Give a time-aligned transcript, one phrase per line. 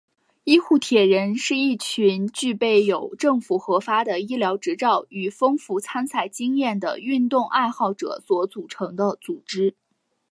[0.45, 9.75] 医护铁人是一群具备有政府核发的医疗执照与丰富参赛经验的运动爱好者所组成的组织。